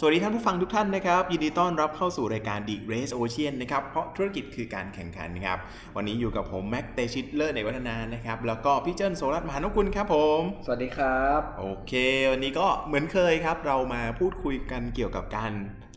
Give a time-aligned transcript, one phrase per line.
[0.00, 5.58] สวัสดีท่านผู้ฟังทุกท่านนะครับ ยินดีต้อนรับเข้าสู่รายการ The Race Ocean นะครับ เพราะธุรกิจคือการแข่งขันนะครับ
[5.96, 11.92] วันนี้อยู่กับผม แม็กเตชิตเลอร์ในวัฒนานะครับ แล้วก็พี่เจิ้นโสรัตน์มหานกุลครับผม สวัสดีครับ โอเค
[12.30, 15.52] วันนี้ก็เหมือนเคยครับ เรามาพูดคุยกันเกี่ยวกับการ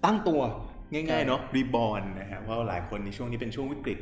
[0.06, 0.42] ตั้งตัว
[0.94, 3.98] ง่ายๆเนาะ reborn นะครับเพราะหลายคนในช่วงนี้เป็นช่วงวิกฤต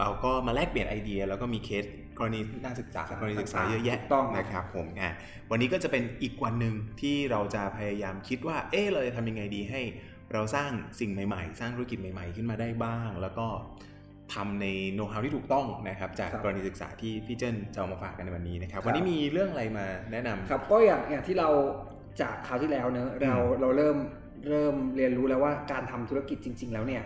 [0.00, 1.84] เราก็มาแลกเปลี่ยนไอเดีย แล้วก็มีเคส
[2.18, 5.12] กรณีน่าศึกษากรณีศึกษาเยอะแยะถูกต้องนะครับผมอะ
[5.50, 9.80] วันนี้ก็จะเป็นอีกวันหนึ่งที่เราจะพยายามคิดว่า เอ๊ะเราจะทำยังไงดีให้
[10.32, 10.70] เราสร้าง
[11.00, 13.46] สิ่งใหม่ ๆ สร้างธุรกิจใหม่ ๆ ขึ้นมาได้บ้าง แล้วก็
[14.34, 21.48] ทำในโน้ตฮาวที่ถูกต้องนะครับ จากครับกรณีศึกษาที่พี่เจิ้นจะเอามาฝากกันในวันนี้นะครับครับ วันนี้มีเรื่องอะไรมาแนะนำครับ ก็อย่างอย่างที่เรา
[22.20, 23.96] จากคราวที่แล้วเนอะเราเราเริ่ม
[24.48, 27.02] เริ่มเรียนรู้แล้วว่าการทำธุรกิจจริง ๆ แล้วเนี่ย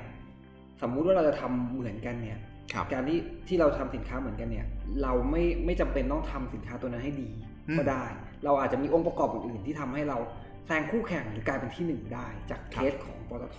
[0.83, 2.48] สมมุติว่าเราจะทำเหมือนกันเนี่ยครับ
[2.93, 4.67] การที่ที่เราทำสินค้าเหมือนกันเนี่ย
[5.03, 7.29] เราไม่ไม่จำเป็นต้องทำสินค้าตัวนั้นให้ดี
[7.69, 8.05] อืมก็ได้
[8.45, 10.19] เราอาจจะมีองค์ประกอบอื่นๆที่ทำให้เรา
[10.67, 13.59] แซงคู่แข่งหรือกลายเป็นที่หนึ่งได้ จากเคสของปตท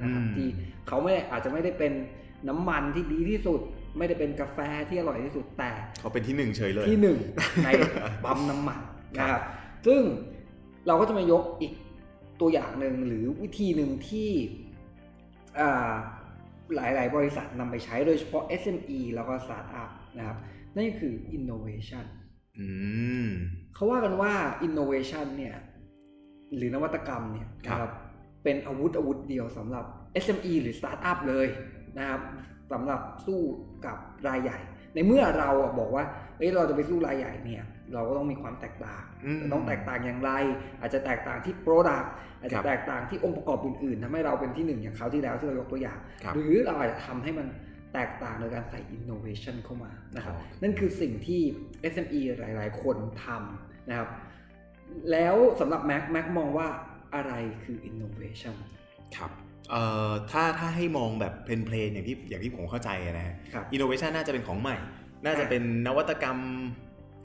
[0.00, 0.46] นะครับอืมที่
[0.88, 1.92] เขาไม่ได้อาจจะไม่ได้เป็น
[2.48, 3.60] น้ำมันที่ดีที่สุด
[3.98, 7.18] ไม่ได้เป็นกาแฟที่อร่อยที่สุดแต่ เขาเป็นที่หนึ่งเฉยเลยที่หนึ่ง
[7.64, 7.68] ใน
[8.24, 8.80] ปั๊มน้ำมัน
[9.18, 9.42] นะครับ
[9.86, 10.02] ซึ่ง
[10.86, 11.72] เราก็จะมายกอีก
[12.40, 14.30] ตัวอย่างหนึ่งหรือวิธีหนึ่งที่
[15.60, 15.90] อ่า
[16.76, 20.36] หลาย ๆ บริษัทนำไปใช้โดยเฉพาะ SME แล้วก็ Startup นะครับ
[20.74, 22.04] นั่นก็คือ innovation
[22.58, 22.68] อื
[23.24, 23.26] ม
[23.74, 24.32] เขาว่ากันว่า
[24.66, 25.56] innovation เนี่ย
[26.56, 27.92] หรือนวัตกรรมเนี่ยครับนะครับ
[28.44, 29.84] เป็นอาวุธอาวุธเดียวสำหรับ
[30.24, 31.46] SME หรือ Startup เลย
[31.98, 32.20] นะครับ
[32.72, 33.40] สำหรับสู้
[33.86, 33.96] กับ
[34.28, 34.58] รายใหญ่
[34.94, 36.04] ในเมื่อเราอะบอกว่า
[36.38, 40.30] เอ้ยเราจะไปสู้รายใหญ่เนี่ย เราก็ต้องมีความแตกต่างอืมต้องแตกต่างอย่างไร
[40.80, 42.06] อาจจะแตกต่างที่ Product
[42.40, 47.46] อาจครัจะบแตกต่างที่องค์ประกอบอื่นๆทำให้เราเป็นที่หนึ่งอย่างคราวที่แล้วที่เรายกตัวอย่างครับหรือเราอาจจะทำให้มัน
[47.94, 51.40] แตกต่างโดยการใส่ innovation เข้ามานะครับอ๋อนั่นคือสิ่งที่
[51.92, 54.08] SME หลาย ๆ คนทำนะครับ
[55.10, 56.68] แล้วสำหรับ Mac Mac มองว่า
[57.14, 57.32] อะไร
[57.64, 58.56] คือ innovation
[59.16, 59.30] ครับ
[59.70, 64.76] เอ่อถ้าถ้าให้มองแบบเพลนๆอย่างที่อย่างที่ผมเข้าใจอะนะฮะครับ อินโนเวชันน่าจะเป็นของใหม่
[65.24, 66.38] น่าจะอะเป็นนวัตกรรม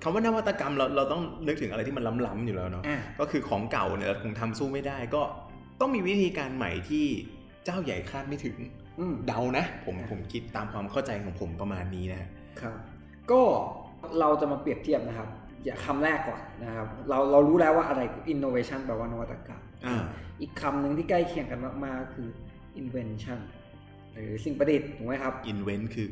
[0.04, 5.22] คำว่านวัตกรรมเราเราต้องนึกถึงอะไรที่มันล้ำๆอยู่แล้วเนาะ อ่า ก็คือของเก่าเนี่ยเราคงทำสู้ไม่ได้ก็
[5.82, 7.06] ต้องมีวิธีการใหม่ที่
[7.66, 8.56] เจ้าใหญ่คาดไม่ถึง
[9.00, 12.30] อืม เดานะ ผมผมคิดตามความเข้าใจของผมประมาณนี้นะฮะ
[12.62, 12.78] ครับ
[13.32, 13.42] ก็
[14.20, 15.30] เราจะมาเปรียบเทียบนะครับ
[15.66, 19.96] อย่าคำแรกก่อนนะครับ เราเรารู้แล้วว่าอะไรคือ innovation แปลว่านวัตกรรม อ่า
[20.42, 22.30] อีกคำหนึ่งที่ใกล้เคียงกันมากๆคือ
[22.82, 23.40] invention
[24.14, 26.10] หรือสิ่งประดิษฐ์ถูกไหมครับ invent คือ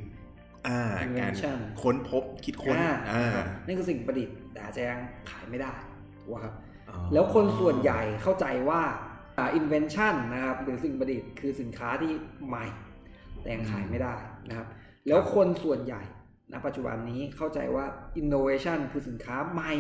[0.68, 5.74] อ่าการ Invention ค้นพบคิดค้นอ่าอ่าครับนั่นคือสิ่งประดิษฐ์แต่อาจจะยังขายไม่ได้
[6.22, 6.54] ถูกไหมครับ
[6.90, 8.82] อ๋อแล้วคนส่วนใหญ่เข้าใจว่า
[9.38, 12.12] อ่า invention นะครับหรือสิ่งประดิษฐ์คือสินค้าที่
[12.48, 12.66] ใหม่
[13.42, 14.16] แต่ยังขายไม่ได้
[14.48, 14.68] นะครับ
[15.08, 16.02] แล้วคนส่วนใหญ่
[16.52, 17.86] ณปัจจุบันนี้เข้าใจว่า
[18.22, 19.72] innovation คือสินค้าใหม่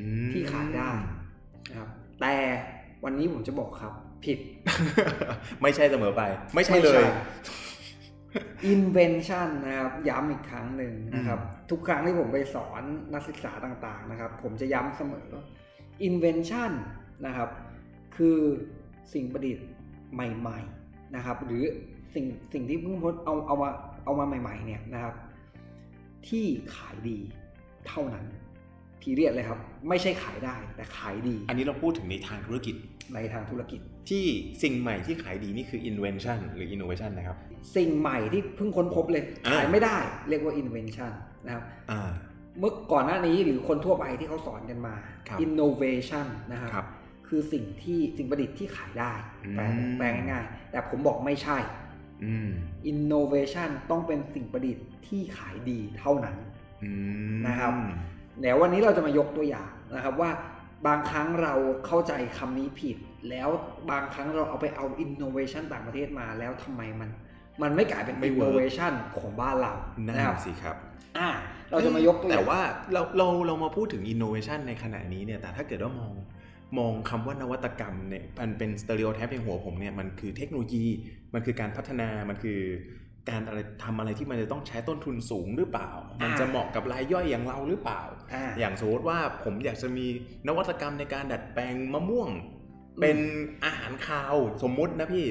[0.00, 0.90] อืมที่ขายได้
[1.70, 1.88] นะครับ
[2.20, 2.36] แต่
[3.04, 3.92] วันนี้ผมจะบอกครับ
[4.24, 4.38] ผิด
[5.62, 6.22] ไม่ใช่เสมอไป
[6.54, 7.02] ไม่ใช่เลย
[8.72, 11.38] invention นะครับ ย้ำอีกครั้งหนึ่งนะครับ
[11.70, 12.82] ทุกครั้งที่ผมไปสอน
[13.14, 15.28] นักศึกษาต่างๆนะครับ ผมจะย้ำเสมอ
[16.08, 16.72] invention
[17.26, 17.48] นะครับ
[18.16, 18.38] คือ
[19.12, 19.66] สิ่งประดิษฐ์
[20.14, 21.64] ใหม่ ๆนะครับ หรือ
[22.14, 23.70] สิ่งสิ่งที่เพิ่งพ้นเอาเอามา
[24.04, 25.14] เอามาใหม่ ๆ เนี่ยนะครับ
[26.28, 27.18] ที่ขายดี
[27.88, 28.26] เท่านั้น
[29.00, 32.74] พีเรียดเลยครับ ไม่ใช่ขายได้แต่ขายดี อันนี้เราพูดถึงในทางธุรกิจ
[33.14, 34.24] ในทางธุรกิจ ที่
[34.62, 37.36] สิ่งใหม่ที่ขายดีนี่คือ invention หรือ innovation นะครับ
[37.76, 39.96] สิ่งใหม่ที่เพิ่งค้นพบเลยอ่าขายไม่ได้
[40.28, 41.12] เรียกว่า invention
[41.44, 42.10] นะครับอ่า
[42.58, 44.94] เมื่อก่อนหน้านี้หรือคนทั่วไปที่เขาสอนกันมา
[45.28, 46.86] ครับ innovation นะครับครับ
[47.28, 49.12] คือสิ่งที่สิ่งประดิษฐ์ที่ขายได้
[49.44, 49.62] อืมแปล
[49.98, 51.58] แปลง่ายๆแต่ผมบอกไม่ใช่
[52.24, 52.48] อืม
[52.90, 56.36] innovation ต้องเป็นสิ่งประดิษฐ์ที่ขายดีเท่านั้น
[56.84, 56.90] อื
[57.34, 57.72] มนะครับ
[58.40, 60.30] เดี๋ยววันนี้เราจะมายกตัวอย่างนะครับว่า
[60.86, 61.54] บางครั้งเรา
[61.86, 62.96] เข้าใจคำนี้ผิด
[63.30, 63.48] แล้ว
[63.90, 67.10] บางครั้งเราเอาไปเอา innovation ต่างประเทศมาแล้วทำไมมัน
[67.62, 69.72] มันไม่กลายเป็นไม่ work innovation ของบ้านเรา
[70.06, 70.76] นั่นนะครับสิครับ
[71.18, 71.28] อ่า
[71.70, 72.60] เราจะมายกตัวอย่าแต่งว่า
[72.92, 76.12] เราเราเรามาพูดถึง innovation ในขณะนี้เนี่ยแต่ถ้าเกิดว่ามอง
[76.78, 80.84] มองคำว่านวัตกรรมเนี่ยมันเป็นสเตอริโอไทป์ในหัวผมเนี่ยมันคือเทคโนโลยี
[81.34, 82.60] มันคือการพัฒนามันคือ
[83.28, 85.90] การอะไรทำอะไรที่มันจะต้องใช้ต้นทุนสูงหรือเปล่า
[86.24, 88.02] มันจะเหมาะกับรายย่อยอย่างเราหรือเปล่า
[88.34, 90.06] อ่าอย่างสมมติว่าผมอยากจะมี
[90.46, 92.30] นวัตกรรมในการดัดแปลงมะม่วง
[93.00, 93.18] เป็น
[93.64, 95.26] อาหารคาวสมมุตินะพี่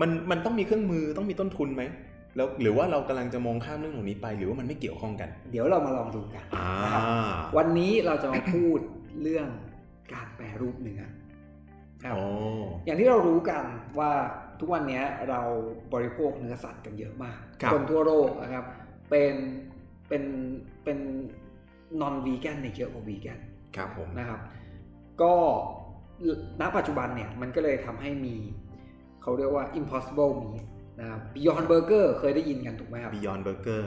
[0.00, 1.82] มันมันต้องมีเครื่องมือต้องมีต้นทุนไหม
[2.36, 7.02] แล้วหรือว่าเรากำลังจะมองข้ามเรื่องเหล่านี้ไป หรือว่ามันไม่เกี่ยวข้องกัน เดี๋ยวเรามาลองดูกันอ่านะครับ
[7.56, 8.78] วันนี้เราจะมาพูด
[9.22, 9.48] เรื่อง
[10.12, 11.02] การแปรรูปเนื้อ
[12.02, 12.24] ครับโอ้
[12.86, 13.64] อย่างที่เรารู้กัน
[13.98, 14.10] ว่า
[14.64, 15.40] ทุกวันนี้เรา
[15.94, 18.64] บริโภคเนื้อสัตว์กันเยอะมากครับคนทั่วโลกนะครับ
[19.10, 19.34] เป็น
[20.08, 20.22] เป็น
[20.84, 20.98] เป็น
[22.00, 23.38] นอนวีแกนเนี่ยเยอะกว่าวีแกน
[23.76, 24.40] ครับผมนะครับ
[25.22, 25.32] ก็
[26.60, 28.36] ณปัจจุบันเนี่ยมันก็เลยทำให้มี
[29.22, 30.64] เขาเรียกว่า impossible meat
[31.00, 33.84] นะครับ beyond burger เคยได้ยินกันถูกไหมครับ Beyond Burger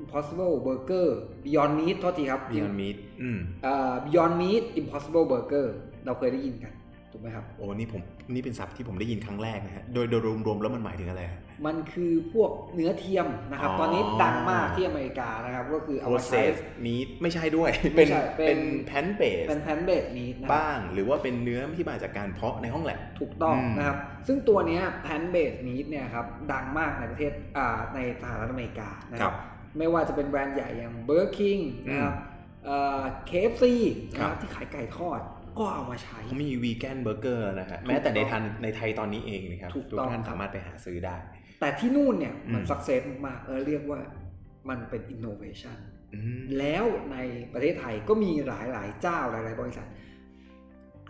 [0.00, 1.08] impossible burger
[1.44, 5.66] beyond meat โทษทีครับ Beyond Meat อืมอ่า beyond meat impossible burger
[6.04, 6.72] เราเคยได้ยินกัน
[7.16, 8.02] ถูกไหมครับโอ้นี่ผม
[8.34, 18.60] นี่เป็นศัพท์ที่ผมได้ยินครั้งแรกนะฮะโดยโดยรวมๆแล้วมันหมายถึงอะไรฮะมันคือพวกเนื้อเทียมนะครับอ๋อตอนนี้ดังมากที่อเมริกานะครับ ก็คือเอามาใช้ processed meat ไม่ใช่ด้วยไม่ใช่เป็เป็นน
[18.90, 23.96] pan เป็ based นแพนเบดมีดนะบ้าง หรือว่าเป็นเนื้อที่มาจากการเพาะในห้องแลบถูกต้องอืมนะครับ
[24.26, 29.36] ซึ่งตัวเนี้แพนเบดมีดเนี่ยครับดังมากในประเทศอ่าในสหรัฐอเมริกานะคครัรับบ
[29.78, 32.14] ไม่ว่าจะเป็นแบรนด์ใหญ่อย่าง Burger King นะครับ
[33.26, 33.74] KFC
[34.12, 35.20] นะครับที่ขายไก่ทอด
[35.58, 41.16] ก็เอามาใช้เขามี vegan burger นะฮะแม้แต่ในทันในไทยตอนนี้เองนะครับถูกทุกต้องท่านสามารถไปหาซื้อได้
[41.60, 44.00] แต่ที่นู่นเนี่ยมันอืม success มากๆเออเรียกว่า
[44.68, 45.78] มันเป็น innovation
[46.14, 47.16] อืมแล้วใน
[47.52, 49.88] ประเทศไทยก็มีหลายๆ เจ้าหลาย ๆ บริษัท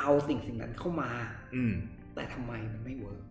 [0.01, 1.11] เอาสิ่งสิ่งนั้นเข้ามา
[1.55, 1.75] อืม
[2.15, 3.25] แต่ทำไมมันไม่ work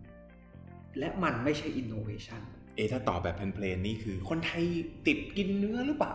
[0.99, 2.41] และมันไม่ใช่ innovation
[2.75, 4.63] เอะถ้าตอบแบบเพลนๆนี่คือ คนไทย
[5.07, 6.13] ติดกินเนื้อหรือเปล่า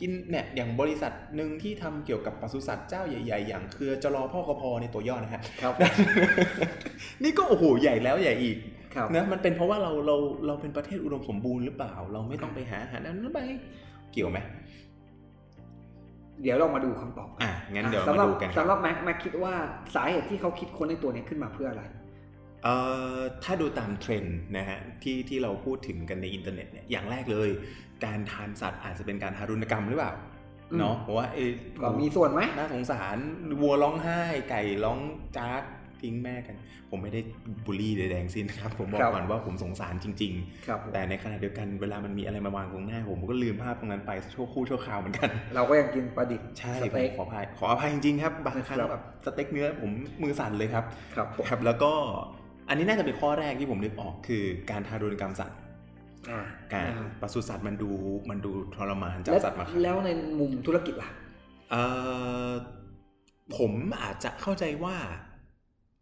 [0.00, 5.74] กินเนี่ยอย่างบริษัทหนึ่งที่ทำเกี่ยวกับปศุสัตว์เจ้าใหญ่ ๆ อย่างเครือจรอพ่อกพในตัวย่อนะฮะครับ
[7.22, 8.56] นี่ก็โอ้โหใหญ่แล้วใหญ่อีก
[8.94, 13.40] ครับนะมันเป็นเพราะว่าเราเราเราเป็นประเทศอุดมสมบูรณ์หรือเปล่า เราไม่ต้องไปหาอาหารนั้นไป
[14.12, 14.38] เกี่ยวไหม
[16.42, 19.54] เดี๋ยวเรามาดูคำตอบอะงั้นเดี๋ยวสำหมารับดูกันคสำรับหรับแม็กแม็กคิดว่า
[19.94, 21.84] สาเหตุที่เขาคิดค้นในตัวเนี้ยขึ้นมาเพื่ออะไร
[22.64, 22.74] เอ่
[23.16, 27.50] อถ้าดูตามเทรนด์นะฮะที่ที่เราพูดถึงกันในอินเทอร์เน็ตเนี่ยอย่างแรกเลย
[28.04, 30.12] การทานสัตว์อาจจะเป็นการทารุณกรรมหรือเปล่า
[30.70, 31.50] อืมเนาะเพราะว่าเอ้ย
[31.82, 33.16] ก็มีส่วนไหมน่าสงสาร
[33.60, 34.20] วัวร้องไห้
[34.50, 34.98] ไก่ร้อง
[35.38, 35.62] จาก
[36.02, 36.56] ทิ้งแม่กัน
[36.90, 37.20] ผมไม่ได้
[37.64, 40.32] บูลลี่ใดๆทั้งสิ้นนะครับ ผมบอกก่อนว่าผมสงสารจริง
[40.66, 49.90] ครับๆแต่ในขณะเดียวกันเวลามันมีอะไรมาวางตรงหน้า ผมผมก็ลืมภาพตรงนั้นไปชั่วครู่ชั่วคราวเหมือนกัน เราก็ยังกินปลาดิบใช่สผมสเต็กขออภัยขออภัยจริงๆครับบางครั้งครับแบบสเต็กเนื้อผม
[50.22, 50.84] มือสั่นเลยครับ
[51.16, 51.92] ครับผมครับ แล้วก็
[52.68, 55.63] อันนี้น่าจะเป็นข้อแรกที่ผมนึกออกคือการทารุณกรรมสัตว์อ่า
[56.72, 57.90] การอ่าปศุสัตว์มันดู
[58.30, 61.10] มันดูทรมานจับแล้วสัตว์มาขายแล้วในมุมธุรกิจล่ะ
[61.70, 61.82] เอ่
[62.48, 62.50] อ
[63.56, 63.72] ผม
[64.02, 64.96] อาจจะเข้าใจว่า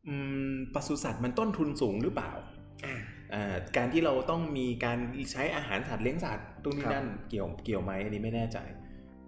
[0.06, 0.14] อื
[0.52, 2.30] มปศุสัตว์มันต้นทุนสูงหรือเปล่า
[2.86, 2.96] อ่า
[3.34, 4.98] อ่าการที่เราต้องมีการ
[5.32, 8.58] ใช้อาหารสัตว์เลี้ยงสัตว์ตรงนี้ครับนั่นเกี่ยวเกี่ยวไหมอันนี้ไม่แน่ใจ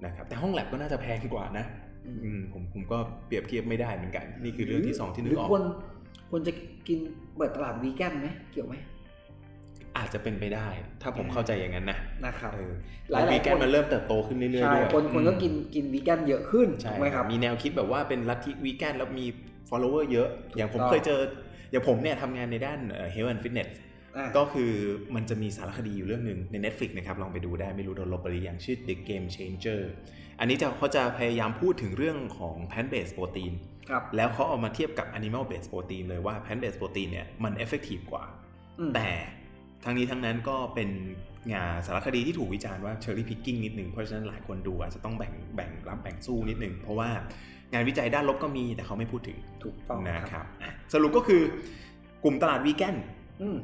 [0.05, 1.65] นะครับแต่ห้องแลบก็น่าจะแพงกว่านะ
[2.07, 5.63] อืมอืมผมผมก็เปรียบเทียบไม่ได้เหมือนกัน นี่คือเรื่องที่สองที่นึหกรือออกควร
[6.31, 6.53] ควรจะ
[6.89, 6.99] กิน
[7.37, 8.75] เปิดตลาดวีแกนไหมเกี่ยวไหม
[9.99, 10.69] อาจจะเป็นไปได้
[11.03, 12.73] ถ้าผมอืมเข้าใจอย่างนั้นนะนะครับเออ
[13.11, 19.27] หลายๆวีแกนคนมันเริ่มเติบโตขึ้นเรื่อยๆใช่ด้วยคนคนก็อืมกินกินวีแกนเยอะขึ้นใช่ถูกไหมครับมีแนวคิดแบบว่าเป็นลัทธิวีแกนแล้วมี
[19.71, 21.21] follower เยอะ อย่างผมต้องเคยเจอ
[21.71, 23.71] อย่างผมเนี่ยทำงานในด้านเอ่อ health and fitness
[24.17, 24.73] อ่าก็คือ
[25.15, 29.81] มันจะมีสารคดีอยู่เรื่องหนึ่งใน Netflix นะครับ ลองไปดูได้ไม่รู้โดนลบไปหรือยังชื่อ The Game Changer
[30.41, 33.53] อันนี้จะเขาจะพยายามพูดถึงเรื่องของ plant based protein
[33.91, 38.25] ครับแล้วเขาเอามาเทียบกับ animal based protein เลยว่า plant based protein เนี่ยมัน effective กว่า
[38.79, 39.09] อืมแต่
[39.85, 40.91] ทั้งนี้ทั้งนั้นก็เป็น
[41.55, 47.11] งานสารคดีที่ถูกวิจารณ์ว่า cherry picking นิดหนึ่งเพราะฉะนั้นหลายคนดูอาจจะต้องแบ่งแบ่งรับแบ่งสู้นิดหนึ่งเพราะว่า
[47.73, 51.43] งานวิจัยด้านลบก็มีแต่เขาไม่พูดถึงถูกต้องนะครับอะสรุปก็คือ
[52.25, 52.97] กลุ่มตลาดวีแกน
[53.43, 53.57] อืม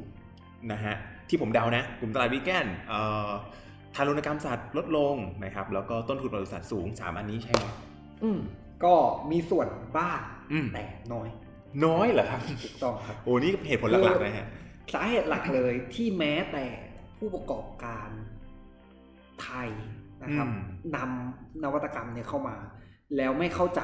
[0.71, 0.95] นะฮะ
[1.29, 3.29] ที่ผมเดานะ กลุ่มตลาดวีแกนเอ่อ
[3.95, 7.63] ทารุณกรรมสัตว์ลดลงนะครับแล้วก็ต้นทุนบริษัทสูง 3 อันนี้ใช่ไหม
[8.23, 8.39] อืม
[8.83, 8.93] ก็
[9.31, 10.19] มีส่วนบ้าง
[10.51, 11.27] อืมแต่น้อย
[11.85, 14.47] น้อยเหรอครับถูกต้องครับโอ้นี่เหตุผลหลักๆนะฮะ
[14.93, 16.65] สาเหตุหลักเลยที่แม้แต่
[17.17, 18.09] ผู้ประกอบการ
[19.41, 19.69] ไทย
[20.23, 22.57] นะครับอืมนำนวัตกรรมเนี่ยเข้ามา
[23.17, 23.81] แล้วไม่เข้าใจ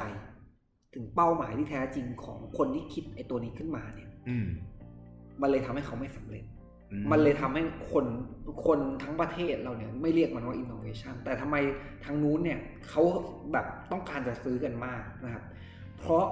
[0.93, 4.47] ถึงเป้าหมายที่แท้จริงของคนที่คิดไอ้ตัวนี้ขึ้นมาเนี่ยอืม
[5.41, 6.45] มันเลยทำให้เขาไม่สำเร็จ
[6.91, 8.05] อืมันเลยทำให้คน
[8.65, 11.55] คนทั้งประเทศเราเนี่ย ไม่เรียกมันว่า innovation แต่ทำไม
[12.03, 12.59] ทางนู้นเนี่ย
[12.89, 13.01] เขา
[13.53, 15.43] แบบต้องการจะซื้อกันมากนะครับ
[15.97, 16.25] เพราะ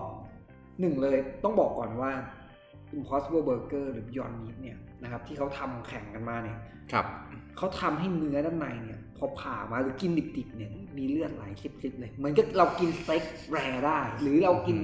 [0.79, 2.11] หนึ่งเลยต้องบอกก่อนว่า
[2.97, 6.57] Impossible Burger หรือ Beyond Meat เนี่ยนะครับที่เขาทำแข่งกันมาเนี่ย
[6.91, 7.05] ครับ
[7.57, 14.77] เขาทำให้เนื้อด้านในเนี่ยพอผ่ามาหรือกินดิบๆเนี่ยมีเลือดไหลซิบๆเลยเหมือนกับเรากินสเต็ก rare ได้ หรือเรากิน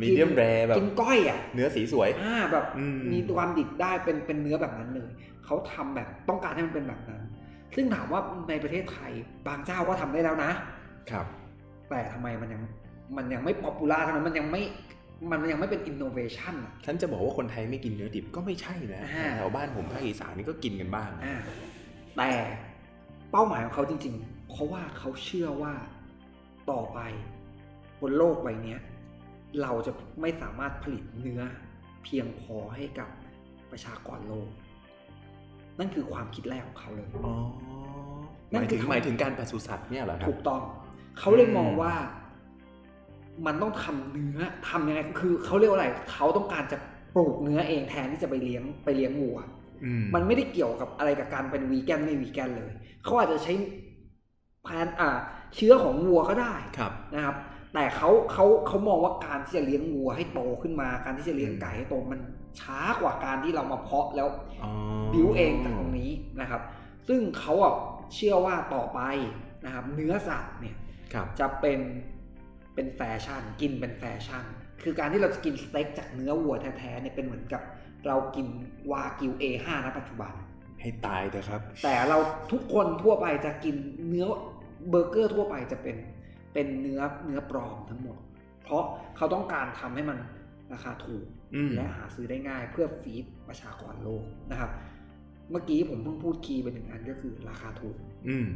[0.00, 5.10] medium rare แบบกินก้อยอะเนื้อสีสวยอ่าแบบอืมมีความดิบได้เป็นเป็นเนื้อแบบนั้นเลย
[5.44, 7.22] เขาทำแบบต้องการให้มันเป็นแบบนั้น
[7.74, 9.12] ซึ่งถามว่าในประเทศไทย
[9.46, 10.50] บางเจ้าก็ทำได้แล้วนะ
[11.10, 11.26] ครับ
[11.90, 12.62] แต่ทำไมมันยัง
[13.16, 14.62] มันยังไม่ popular เท่านั้นมันยังไม่
[15.30, 21.36] มันยังไม่เป็นอินโนเวชันอะฉันจะบอกว่าคนไทยไม่กินเนื้อดิบก็ไม่ใช่นะอ่าแถวบ้านผมภาคอีสานนี่ก็กินกันบ้างอ่า
[22.16, 22.30] แต่
[23.30, 25.74] เป้าหมายของเขาจริง ๆ เพราะว่าเขาเชื่อว่า
[26.70, 26.98] ต่อไป
[28.00, 28.80] บนโลกใบเนี้ย
[29.62, 31.42] เราจะไม่สามารถผลิตเนื้อ
[32.04, 33.08] เพียงพอให้กับ
[33.70, 34.48] ประชากรโลก
[35.78, 37.34] นั่นคือความคิดแรกของเขาเลยอ๋อ
[38.50, 40.62] หนั่นมายคืถึองเขาหมายถึงการปศุสัตว์เนี่ยเหรอครับถูกต้อง
[41.18, 41.94] เขาเลยมองอืมว่า
[43.46, 46.78] มันต้องทำเนื้อทำยังไงคือเขาเรียกว่าอะไรเขาต้องการจะ
[47.14, 49.38] ปลูกเนื้อเองแทนที่จะไปเลี้ยงไปเลี้ยงวัว
[49.84, 52.70] อืมมันไม่ได้เกี่ยวกับอะไรกับการเป็นวีแกนไม่วีแกนเลย
[53.04, 53.52] เขาอาจจะใช้
[54.62, 55.10] plant อ่า
[55.54, 57.36] เชื้อของวัวก็ได้ครับนะครับ
[57.74, 62.20] แต่เขาเขาเขามองว่าการที่จะเลี้ยงวัวให้โตขึ้นมา การที่จะเลี้ยงไก่ให้โตมัน
[62.60, 64.28] ช้ากว่าการที่เรามาเพาะแล้ว
[64.64, 64.72] อ๋อ
[65.12, 66.62] บิวเองจากตรงนี้นะครับ
[67.08, 67.74] ซึ่งเขาอะ
[68.14, 69.00] เชื่อว่าต่อไป
[69.64, 70.76] นะครับ เนื้อสัตว์เนี่ย
[71.14, 71.80] ครับจะเป็น
[72.80, 74.44] เป็นแฟชั่น กินเป็นแฟชั่น
[74.82, 77.62] คือการที่เราจะกินสเต็กจากเนื้อวัวแท้ๆเนี่ยเป็นเหมือนกับ
[78.06, 78.46] เรากิน
[78.90, 80.32] วากิว A5 ณปัจจุบัน
[80.80, 82.18] ให้ตายเถอะครับ แต่เรา
[82.52, 83.76] ทุกคนทั่วไปจะกิน
[84.08, 84.26] เนื้อ
[84.88, 85.96] เบอร์เกอร์ทั่วไปจะเป็น
[86.52, 88.16] เป็นเนื้อเนื้อปลอมทั้งหมด
[88.62, 88.84] เพราะ
[89.16, 90.18] เขาต้องการทำให้มัน
[90.72, 94.70] ราคาถูกอืมและหาซื้อได้ง่ายเพื่อฟีดประชากรโลกนะครับ
[95.50, 97.96] เมื่อกี้ผมเพิ่งพูดคีย์ไปหนึ่งอันก็คือราคาถูก
[98.28, 98.46] อืม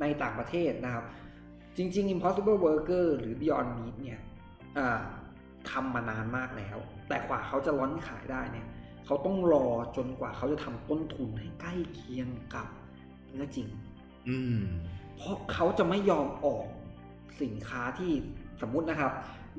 [0.00, 1.04] ในต่างประเทศนะครับ
[1.76, 4.20] จริง ๆ Impossible Burger หรือ Beyond Meat เนี่ย
[4.78, 4.88] อ่า
[5.70, 6.76] ทำมานานมากแล้ว
[7.08, 8.66] แต่กว่าเขาจะร้อนขายได้เนี่ย
[9.06, 12.66] เขาต้องรอจนกว่าเขาจะทำต้นทุนให้ใกล้เคียงกับ
[13.28, 13.68] เนื้อจริง
[14.28, 14.60] อืม
[15.16, 16.66] เพราะเขาจะไม่ยอมออก
[17.42, 18.12] สินค้าที่
[18.62, 19.12] สมมุตินะครับ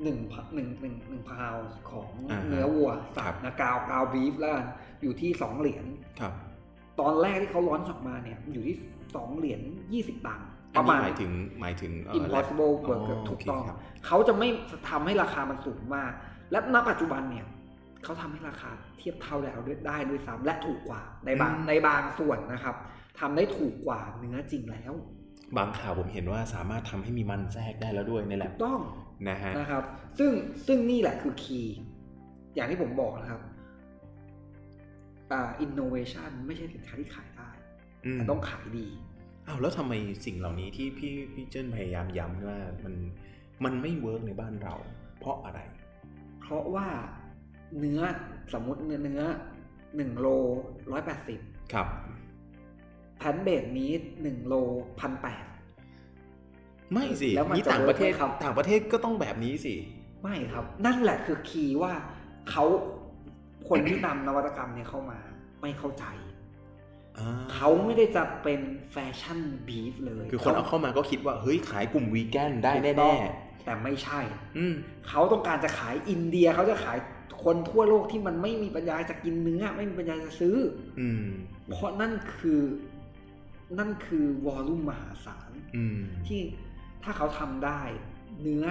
[0.03, 1.55] หนึ่งพะหนึ่งหนึ่งหนึ่งพาว
[1.91, 4.67] ของอ่าฮะเนื้อวัวครัสับบนะกาวกาวบีฟแล้วกัน
[5.01, 5.85] อยู่ที่สองเหรียญ
[6.19, 6.33] ครับ
[6.99, 8.77] ตอนแรกที่เขาร้อนออกมาเนี่ย อยู่ที่
[9.15, 9.61] สองเหรียญ
[9.93, 14.47] ยี่สิบตังค์ ปอันระนี้มาณหมายถึงหมายถึงเอ่อ impossible อ๋อ burger โอเคถูกต้องครับเขาจะไม่
[14.89, 16.11] ทำให้ราคามันสูงมาก
[16.51, 17.45] และณปัจจุบันเนี่ย
[18.03, 22.75] เขาทำให้ราคาเทียบเท่าแล้วด้วยได้ด้วยซ้ำและถูกกว่าในบางในบางส่วนนะครับ
[23.19, 24.93] ทำได้ถูกกว่าเนื้อจริงแล้ว
[25.57, 28.79] บางข่าวผมเห็นว่าสามารถทำให้มีมันแทรกได้แล้วด้วยในแลถูบกต้อง
[29.29, 29.83] นะฮะนะครับ
[30.19, 30.31] ซึ่ง
[30.67, 31.75] ซึ่งนี่แหละคือคีย์
[32.55, 33.41] อย่างที่ผมบอกนะครับ
[35.31, 37.49] อ่า innovation ไม่ใช่สินค้าที่ขายได้
[38.05, 38.87] อืมแต่ต้องขายดี
[39.47, 39.93] อ้าวแล้วทำไม
[40.25, 42.93] สิ่งเหล่านี้ที่พี่พี่เจิ้นพยายามย้ำว่ามัน
[43.63, 44.75] มันไม่ work ในบ้านเรา
[45.19, 45.59] เพราะอะไร
[46.41, 46.87] เพราะว่า
[47.79, 48.01] เนื้อ
[48.53, 49.21] สมมติเนื้อเนื้อ
[49.95, 50.27] หนึ่งโล
[50.91, 51.39] ร้อยแปดสิบ
[51.73, 51.87] ครับ
[53.17, 54.53] plant-based นี้หนึ่งโล
[54.99, 55.45] พันแปด
[56.93, 59.75] ไม่สิแล้วมันนี่จะต่างประเทศเวิร์กไหมครับต่างประเทศก็ต้องแบบนี้สิ
[60.21, 61.93] ไม่ครับ นั่นแหละคือ key ว่า
[62.49, 62.65] เขา
[63.69, 65.19] คนที่นำนวัตกรรมเนี่ยเข้ามา
[65.61, 66.29] ไม่เข้าใจอ่า
[67.53, 68.61] เขาไม่ได้จะเป็น
[68.91, 73.17] แฟชั่นบีฟเลย คือคนเอาเข้ามาก็คิดว่า เฮ้ยขายกลุ่มวีแกนได้ถูกต้แน่อง
[73.65, 74.73] แต่ไม่ใช่ๆอืม
[75.07, 76.97] เขาต้องการจะขายอินเดียเขาจะขาย
[77.43, 80.57] คนทั่วโลกที่มันไม่มีปัญญาจะกินเนื้อ ไม่มีปัญญาจะซื้อ
[80.99, 81.25] อืม
[81.69, 82.61] เพราะนั่นคือ
[83.79, 86.41] นั่นคือวอลลุ่มมหาศาลอืมที่
[87.03, 87.81] ถ้าเขาทำได้
[88.41, 88.65] เนื้อ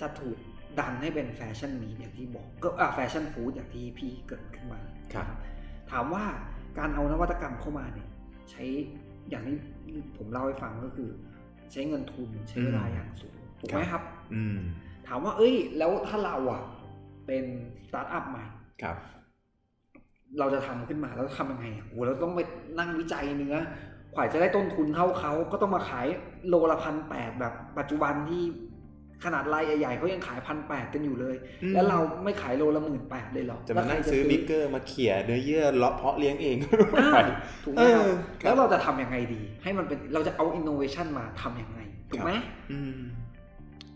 [0.00, 0.38] จะถูก
[0.78, 4.80] ดันให้เป็นแฟชั่นมีอย่างที่บอกก็อ่า fashion food อย่างที่พี่เกิดขึ้นมา
[5.14, 5.26] ครับ
[5.90, 6.24] ถามว่า
[6.78, 8.08] การเอานวัตกรรมเข้ามาเนี่ย
[8.50, 8.64] ใช้
[9.30, 9.56] อย่างที่
[10.16, 11.08] ผมเล่าให้ฟังก็คือ
[11.72, 14.02] ใช้เงินทุนใช้เวลาอย่างสูงถูกไหมครับ
[14.34, 14.58] อืม
[15.06, 16.62] ถามว่า เอ้ย แล้วถ้าเราอะ
[17.26, 17.44] เป็น
[17.88, 18.44] สตาร์ทอัพใหม่
[18.82, 18.96] ครับ
[20.38, 22.40] เราจะทำขึ้นมาแล้วทำยังไงอะโหเราต้องไป
[22.78, 23.56] นั่งวิจัยเนื้อ
[24.14, 26.06] ควายจะได้ต้นทุนเข้าเขาก็ต้องมาขาย
[26.48, 28.42] โลละพันแปดแบบปัจจุบันที่
[29.24, 36.56] ขนาดรายใหญ่ๆเขายังขายพันแปดกันอยู่เลยอืมแล้วเราไม่ขายโลละหมื่นแปดเลยเหรอจะมานั่งแล้วใครซื้อบีกเกอร์มาเขี่ยเนื้อเยื่อเลาะเพาะเลี้ยงเอง
[36.98, 37.18] อ่าไป
[37.64, 42.30] ถูกไหมครับเออครับแล้วเราจะทำยังไงดี ให้มันเป็นเราจะเอาอินโนเวชันมาทำยังไงถูกไหม
[42.72, 43.00] อืม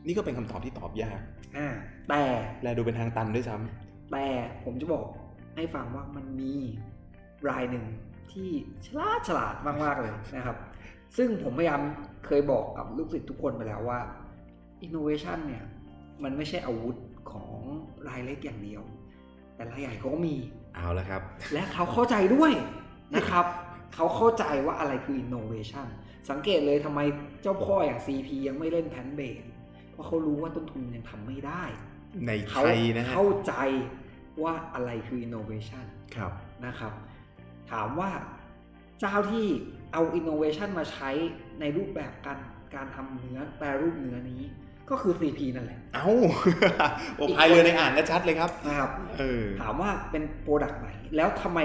[0.07, 1.21] นี่ก็เป็นคำตอบที่ตอบยาก
[1.57, 1.69] อ่า
[2.09, 2.23] แต่
[2.63, 4.27] และดูเป็นทางตันด้วยซ้ำแต่
[4.65, 5.07] ผมจะบอก
[5.57, 6.53] ให้ฟังว่ามันมี
[7.49, 7.85] รายหนึ่ง
[8.33, 8.49] ที่
[8.87, 9.55] ฉลาดฉลาด
[9.85, 10.57] มากๆเลยนะครับ
[11.17, 11.81] ซึ่งผมพยายาม
[12.27, 14.01] เคยบอกกับลูกศิษย์ทุกคนไปแล้วว่า
[14.87, 15.65] innovation เนี่ย
[16.23, 16.97] มันไม่ใช่อาวุธ
[17.31, 17.53] ของ
[18.09, 18.83] รายเล็กอย่างเดียว
[19.55, 20.37] แต่รายใหญ่เขาก็มี
[20.75, 22.53] เอาละครับ และเขาเข้าใจด้วย
[23.17, 23.47] นะครับ
[23.95, 25.87] เขาเข้าใจว่าอะไรคือ innovation
[26.31, 27.01] สังเกตเลยทำไม
[27.43, 29.45] เจ้าพ่ออย่าง CP ยังไม่เล่นแพนเบส
[29.93, 31.63] เพราะเขารู้ว่าต้นทุนยังทำไม่ได้
[32.27, 33.55] ในไทเขายนะฮะเข้าใจ
[34.43, 35.85] ว่าอะไรคือ innovation
[36.17, 36.33] ครับ
[36.67, 36.93] นะครับ
[37.71, 38.11] ถามว่า
[39.01, 39.47] เจ้าที่
[39.93, 41.11] เอา innovation มาใช้
[41.61, 42.39] ในรูปแบบการ
[42.75, 44.43] การทำเนื้อแปรรูปเนื้อนี้
[44.91, 46.09] ก็คือ CP นั่นแหละ เอ้า
[47.17, 51.59] โอ้พายเรือในอ่างก็ชัดเลยครับนะครับเออถามว่าเป็นโปรดักต์ไหน แล้วทำไม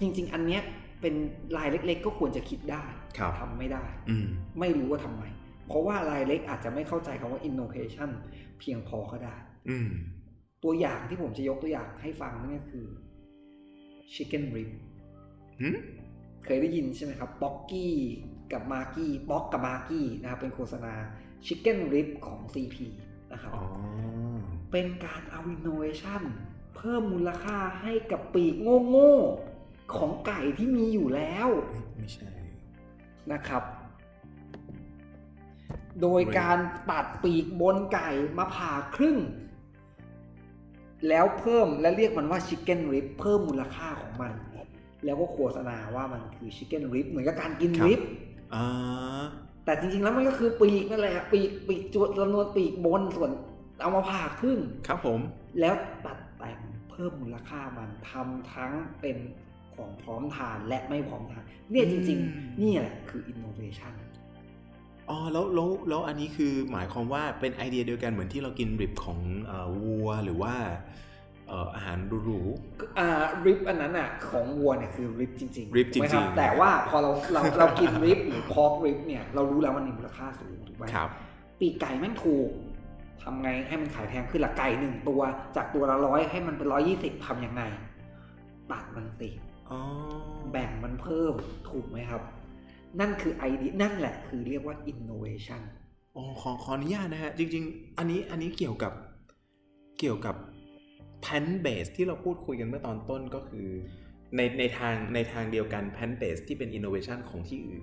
[0.00, 0.62] จริง ๆ อันเนี้ย
[1.00, 1.14] เป็น
[1.56, 2.84] รายเล็ก ๆ ก็ควรจะคิดได้
[3.18, 4.26] ครับทำไม่ได้อืม
[4.60, 5.22] ไม่รู้ว่าทำไม
[5.68, 8.10] เพราะว่ารายเล็กอาจจะไม่เข้าใจคำว่า innovation
[8.58, 9.36] เพียงพอก็ได้
[9.70, 9.88] อืม
[10.64, 12.86] ตัวอย่างที่ผมจะยกตัวอย่างให้ฟังนั่นก็คือ
[14.14, 14.70] chicken rib
[15.60, 15.76] หืม
[16.44, 17.94] เคยได้ยินใช่ไหมครับป๊อกกี้
[18.52, 20.94] กับมาร์กี้ป๊อกกับมาร์กี้นะครับเป็นโฆษณา
[21.46, 22.76] chicken rib ของ CP
[23.32, 23.64] นะครับอ๋อ
[24.70, 26.22] เป็นการเอา innovation
[26.76, 28.54] เพิ่มมูลค่าให้กับปีก
[28.88, 32.30] โง่ๆของไก่ที่มีอยู่แล้วเอ้ยไม่ใช่
[33.32, 33.62] นะครับ
[36.02, 36.58] โดยการ
[36.90, 39.18] ตัดปีกบนไก่มาผ่าครึ่ง
[41.08, 44.32] แล้วเพิ่มและเรียกมันว่าชิคเก้นริบเพิ่มมูลค่าของมัน
[45.04, 48.00] แล้วก็โฆษณาว่ามันคือชิคเก้นริบเหมือนกับการกินครับริบ
[48.54, 48.64] อ่า
[49.68, 53.30] แต่จริงๆแล้วมันก็คือปีกนั่นแหละปีกปีกจจำนวนปีกบนส่วน
[53.80, 55.20] เอามาผ่าครึ่งครับผม
[55.60, 55.74] แล้ว
[56.06, 56.58] ตัดแต่ง
[56.90, 59.16] เพิ่มมูลค่ามันทำทั้งเป็น
[59.74, 62.14] ของพร้อมทานและไม่พร้อมทาน เนี่ยจริงอื
[62.46, 63.92] มๆนี่แหละคือ innovation
[65.08, 70.54] อ๋อแล้วแล้วแล้วอันนี้คือหมายความว่าเป็นไอเดียเดียวกันเหมือนที่เรากินริบของเอ่อวัวหรือว่า
[71.07, 72.40] เอ่ออาหารหรู
[72.98, 73.08] อ่า
[73.46, 81.08] ริบอันนั้นอะของวัวเนี่ยคือริบจริงๆ rib ถูกไหมคจริบงๆแต่ว่าพอเราเราเรากินริบหรือพอกริบเนี่ยเรารู้แล้วมันมีมูลค่าสูงถูกไหมๆครับ
[81.60, 82.50] ปีกไก่แม่งถูก
[83.22, 85.20] ทำไงให้มันขายแพงขึ้นละไก่หนึ่งตัว
[85.56, 87.62] จากตัวละร้อยให้มันเป็นร้อยี่สิบทำยังไง
[88.70, 89.28] ตัดมันสิ
[89.70, 89.78] อ๋อ
[90.52, 91.34] แบ่งมันเพิ่ม
[91.70, 92.22] ถูกไหมครับ
[93.00, 95.62] นั่นคือไอเดียนั่นแหละคือเรียกว่า innovation
[96.16, 98.92] อ๋อขอขออนุญาตนะฮะ จริง ๆ อันนี้อันนี้เกี่ยวกับ
[99.98, 100.36] เกี่ยวกับ
[101.24, 103.68] pan base ที่เราพูดคุยกันเมื่อตอนต้นก็คือ
[104.36, 107.82] ในในทางในทางเดียวกัน pan base ที่เป็น innovation ของที่อื่น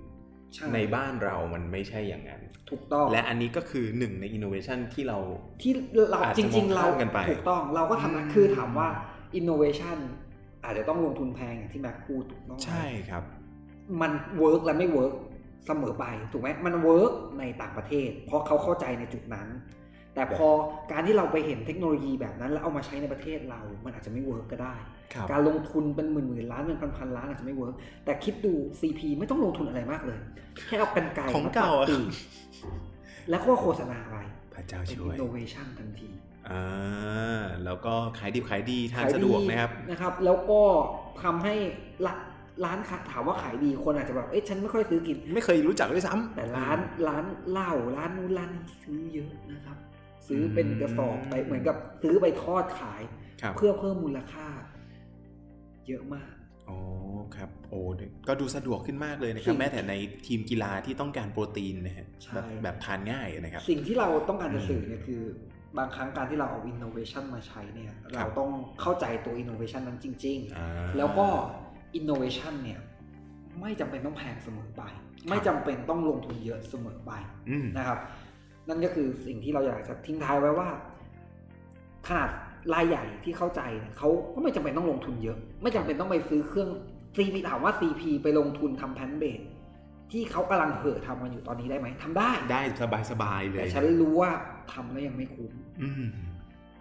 [0.54, 5.18] ใช่ในบ้านเรามันไม่ใช่อย่างนั้น ถูกต้อง และอันนี้ก็คือหนึ่งใน innovation ที่เรา
[5.62, 5.72] ที่
[6.10, 8.88] เราอาจจะจริงๆมองเราข้ามกันไปถูกต้องเราก็ทำนะอืมคือถามว่า
[9.40, 9.98] innovation
[10.64, 13.22] อาจจะต้องลงทุนแพงอย่างที่แม็กพูดถูกต้องไหมใช่ครับ
[14.00, 15.14] มัน work และไม่ work
[15.66, 19.48] เสมอไปถูกไหมมัน work ในต่างประเทศ เพราะเขาเข้าใจในจุดนั้น
[20.16, 20.48] แต่พอ
[20.92, 24.74] การที่เราไปเห็นเทคโนโลยีแบบนั้น แล้วเอามาใช้ในประเทศเรา มันอาจจะไม่ work ก็ได้
[25.14, 30.18] ครับการลงทุนเป็นหมื่นหมื่นล้านเป็นพันพันล้านอาจจะไม่ work แต่คิดดู CP ไม่ต้องลงทุนอะไรมากเลย
[30.66, 32.06] แค่เอากรรไกรของเก่ามาตัเก่าดอะปีก
[33.30, 34.16] แล้วก็โฆษณาไป
[34.54, 36.10] พระเจ้าเป็นช่วย innovation ทันที
[36.50, 40.60] อ่าแล้วก็ขายดิบขายดีทานขายสะดวกนะครับนะครับ แล้วก็
[41.22, 41.54] ทำให้
[42.06, 42.14] ละ
[42.64, 49.76] ร้านค้าถามว่าขายดีคนอาจจะแบบเอ๊ะฉันไม่ค่อยซื้อกิน ไม่เคยรู้จักด้วยซ้ำแต่ร้านร้านเหล้าร้านนู้นร้านนี้ซื้อเยอะนะครับ
[50.28, 53.02] ซื้อเป็นกระสอบไปเหมือนกับซื้อไปทอดขาย
[53.42, 54.48] ครับเพื่อเพิ่มมูลค่า
[55.88, 56.32] เยอะมาก
[56.68, 56.78] อ๋อ
[57.36, 57.80] ครับโอ้
[58.28, 59.94] ก็ดูสะดวกขึ้นมากเลยนะครับสิ่งแม้แต่ใน
[60.26, 65.22] ทีมกีฬาที่ต้องการโปรตีนนะฮะใช่แบบแบบทานง่ายนะครับ สิ่งที่เราต้องการจะสื่อเนี่ยคือ
[65.78, 71.26] บางครั้งการที่เราเอา innovation มาใช้เนี่ย เราต้องเข้าใจตัว innovation นั้นจริงอ่าๆแล้วก็
[71.98, 72.80] innovation เนี่ย
[73.60, 74.82] ไม่จำเป็นต้องแพงเสมอไป
[75.28, 77.12] ไม่จำเป็นต้องลงทุนเยอะเสมอไป
[77.50, 77.98] อืมนะครับ
[78.68, 80.68] นั่นก็คือสิ่งที่เราอยากจะทิ้งท้ายไว้ว่า
[82.06, 82.30] ขนาด
[82.74, 86.70] รายใหญ่ที่เข้าใจเนี่ยเขาก็ไม่จำเป็นต้องลงทุนเยอะ ไม่จำเป็นต้องไปซื้อเครื่อง
[87.16, 89.40] CP ถามว่า CP ไปลงทุนทำแพนเบส
[90.12, 94.30] ที่เขากำลังเห่อทำกันอยู่ตอนนี้ได้ไหมทำได้ได้สบายสบายๆเลยแต่ฉันรู้ว่า
[94.72, 95.52] ทำแล้วยังไม่คุ้ม
[95.82, 96.06] อืม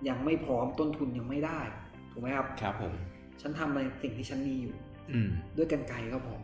[0.09, 1.59] ยังไม่พร้อมต้นทุนยังไม่ได้
[2.11, 2.93] ถูกไหมครับ ครับผม
[3.41, 4.84] ฉันทำในสิ่งที่ฉันมีอยู่อืม
[5.57, 6.35] ด้วยกันไกลก็พอ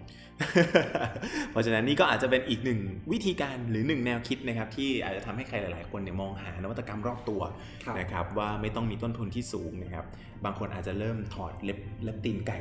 [1.51, 2.79] เพราะฉะนั้นนี่ก็อาจจะเป็นอีกหนึ่ง
[3.11, 7.41] วิธีการหรือหนึ่งแนวคิดนะครับ ที่อาจจะทำให้ใครหลาย ๆ คนเนี่ยมองหานวัตกรรมรอบตัว
[7.85, 10.05] ครับนะครับ ว่าไม่ต้องมีต้นทุนที่สูงนะครับ
[10.45, 12.57] บางคนอาจจะเริ่มถอดเล็บเล็บตีนไก่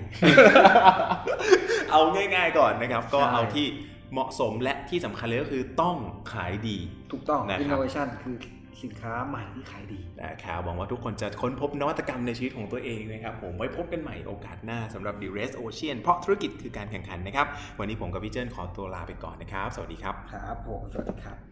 [1.90, 3.66] เอาง่าย ๆ ก่อนนะครับ ก็ใช่เอาที่
[4.12, 5.96] เหมาะสมและที่สำคัญเลยก็คือต้อง
[6.32, 6.78] ขายดี
[7.12, 8.36] ถูกต้องนะครับ innovation คือ
[8.84, 17.46] สินค้าใหม่ที่ขายดีนะครับหวังว่าทุกคนจะค้นพบนวัตกรรมในชีวิตของตัวเองนะครับผมไว้พบกันใหม่โอกาสหน้าสำหรับ The Rest Ocean เพราะธุรกิจคือการแข่งขันนะครับ
[17.78, 21.49] วันนี้ผมกับพี่เจิ้นขอตัวลาไปก่อนนะครับ สวัสดีครับ ครับผม สวัสดีครับ